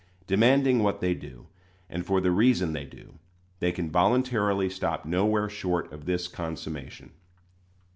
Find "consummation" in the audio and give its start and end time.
6.27-7.11